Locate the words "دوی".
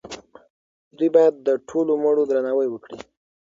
0.97-1.09